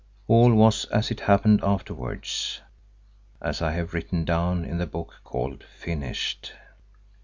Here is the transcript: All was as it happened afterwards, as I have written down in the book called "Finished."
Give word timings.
All 0.27 0.51
was 0.55 0.85
as 0.85 1.11
it 1.11 1.19
happened 1.19 1.59
afterwards, 1.63 2.61
as 3.39 3.61
I 3.61 3.73
have 3.73 3.93
written 3.93 4.25
down 4.25 4.65
in 4.65 4.79
the 4.79 4.87
book 4.87 5.21
called 5.23 5.63
"Finished." 5.63 6.53